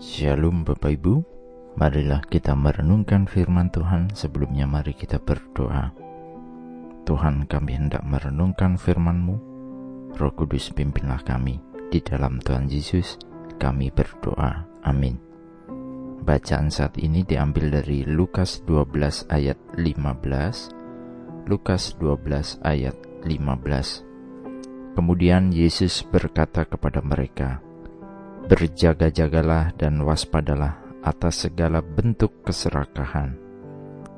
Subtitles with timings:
[0.00, 1.20] Shalom Bapak Ibu.
[1.76, 4.08] Marilah kita merenungkan firman Tuhan.
[4.16, 5.92] Sebelumnya mari kita berdoa.
[7.04, 9.36] Tuhan kami hendak merenungkan firman-Mu.
[10.16, 11.60] Roh Kudus pimpinlah kami.
[11.92, 13.20] Di dalam Tuhan Yesus
[13.60, 14.64] kami berdoa.
[14.88, 15.20] Amin.
[16.24, 22.96] Bacaan saat ini diambil dari Lukas 12 ayat 15 Lukas 12 ayat
[23.28, 27.60] 15 Kemudian Yesus berkata kepada mereka,
[28.50, 33.38] Berjaga-jagalah dan waspadalah atas segala bentuk keserakahan,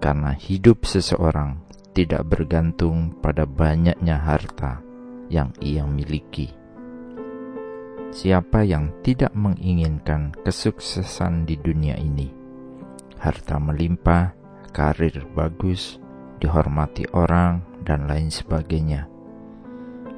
[0.00, 1.60] karena hidup seseorang
[1.92, 4.80] tidak bergantung pada banyaknya harta
[5.28, 6.48] yang ia miliki.
[8.08, 12.32] Siapa yang tidak menginginkan kesuksesan di dunia ini,
[13.20, 14.32] harta melimpah,
[14.72, 16.00] karir bagus,
[16.40, 19.12] dihormati orang, dan lain sebagainya.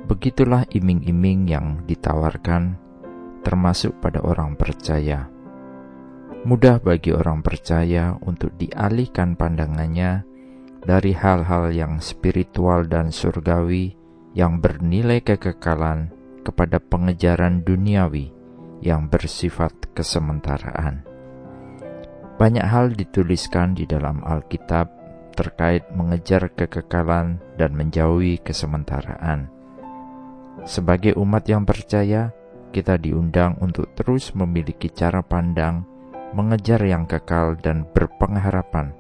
[0.06, 2.83] Begitulah iming-iming yang ditawarkan
[3.44, 5.28] termasuk pada orang percaya.
[6.44, 10.24] Mudah bagi orang percaya untuk dialihkan pandangannya
[10.84, 13.96] dari hal-hal yang spiritual dan surgawi
[14.36, 16.12] yang bernilai kekekalan
[16.44, 18.28] kepada pengejaran duniawi
[18.84, 21.08] yang bersifat kesementaraan.
[22.36, 24.92] Banyak hal dituliskan di dalam Alkitab
[25.32, 29.48] terkait mengejar kekekalan dan menjauhi kesementaraan.
[30.68, 32.30] Sebagai umat yang percaya,
[32.74, 35.86] kita diundang untuk terus memiliki cara pandang,
[36.34, 38.90] mengejar yang kekal dan berpengharapan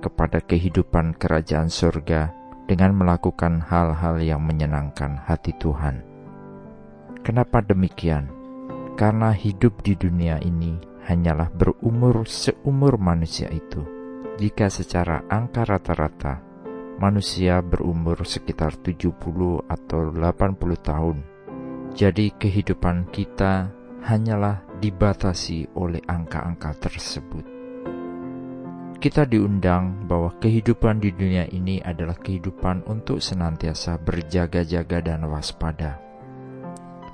[0.00, 2.32] kepada kehidupan kerajaan surga
[2.64, 6.00] dengan melakukan hal-hal yang menyenangkan hati Tuhan.
[7.20, 8.32] Kenapa demikian?
[8.96, 13.84] Karena hidup di dunia ini hanyalah berumur seumur manusia itu.
[14.40, 16.40] Jika secara angka rata-rata
[16.98, 19.12] manusia berumur sekitar 70
[19.70, 21.16] atau 80 tahun,
[21.94, 23.70] jadi kehidupan kita
[24.04, 27.44] hanyalah dibatasi oleh angka-angka tersebut.
[28.98, 36.02] Kita diundang bahwa kehidupan di dunia ini adalah kehidupan untuk senantiasa berjaga-jaga dan waspada.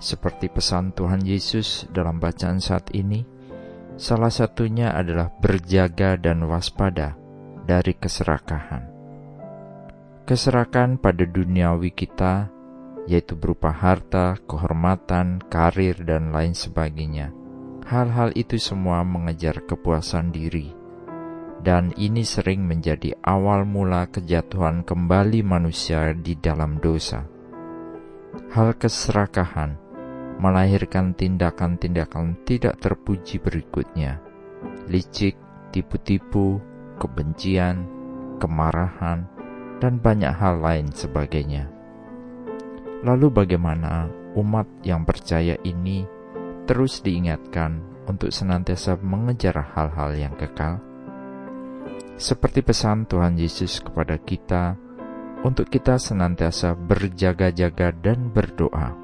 [0.00, 3.21] Seperti pesan Tuhan Yesus dalam bacaan saat ini,
[4.00, 7.21] salah satunya adalah berjaga dan waspada
[7.69, 8.88] dari keserakahan.
[10.25, 12.48] Keserakahan pada duniawi kita
[13.04, 17.32] yaitu berupa harta, kehormatan, karir, dan lain sebagainya.
[17.84, 20.72] Hal-hal itu semua mengejar kepuasan diri,
[21.60, 27.28] dan ini sering menjadi awal mula kejatuhan kembali manusia di dalam dosa.
[28.56, 29.76] Hal keserakahan
[30.41, 34.21] melahirkan tindakan-tindakan tidak terpuji berikutnya:
[34.88, 35.36] licik,
[35.76, 36.56] tipu-tipu,
[36.97, 37.84] kebencian,
[38.41, 39.28] kemarahan,
[39.82, 41.73] dan banyak hal lain sebagainya.
[43.04, 46.09] Lalu bagaimana umat yang percaya ini
[46.65, 50.81] terus diingatkan untuk senantiasa mengejar hal-hal yang kekal?
[52.16, 54.81] Seperti pesan Tuhan Yesus kepada kita
[55.44, 58.97] untuk kita senantiasa berjaga-jaga dan berdoa,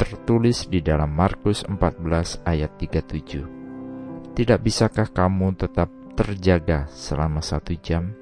[0.00, 4.32] tertulis di dalam Markus 14 ayat 37.
[4.32, 8.21] Tidak bisakah kamu tetap terjaga selama satu jam?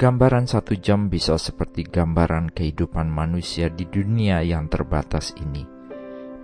[0.00, 5.62] Gambaran satu jam bisa seperti gambaran kehidupan manusia di dunia yang terbatas ini,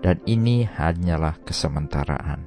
[0.05, 2.45] dan ini hanyalah kesementaraan.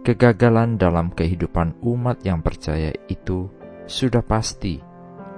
[0.00, 3.52] Kegagalan dalam kehidupan umat yang percaya itu
[3.84, 4.80] sudah pasti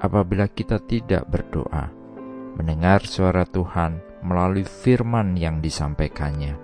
[0.01, 1.93] apabila kita tidak berdoa,
[2.57, 6.57] mendengar suara Tuhan melalui firman yang disampaikannya,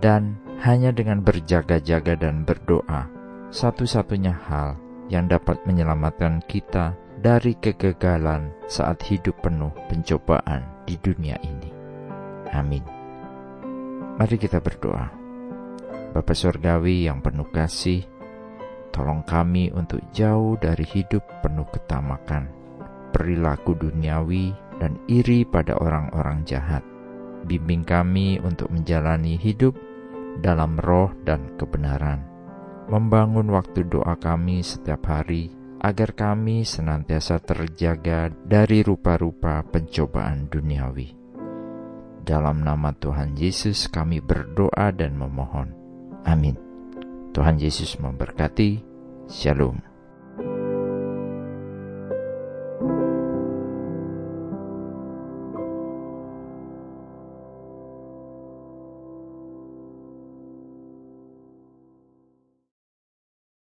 [0.00, 3.10] dan hanya dengan berjaga-jaga dan berdoa,
[3.52, 4.80] satu-satunya hal
[5.10, 11.70] yang dapat menyelamatkan kita dari kegagalan saat hidup penuh pencobaan di dunia ini.
[12.50, 12.82] Amin.
[14.18, 15.06] Mari kita berdoa.
[16.10, 18.02] Bapa Surgawi yang penuh kasih,
[18.90, 22.50] tolong kami untuk jauh dari hidup penuh ketamakan,
[23.14, 24.50] perilaku duniawi,
[24.82, 26.82] dan iri pada orang-orang jahat.
[27.46, 29.78] Bimbing kami untuk menjalani hidup
[30.42, 32.26] dalam roh dan kebenaran.
[32.90, 41.18] Membangun waktu doa kami setiap hari agar kami senantiasa terjaga dari rupa-rupa pencobaan duniawi.
[42.22, 45.74] Dalam nama Tuhan Yesus kami berdoa dan memohon.
[46.22, 46.54] Amin.
[47.34, 48.78] Tuhan Yesus memberkati.
[49.26, 49.91] Shalom.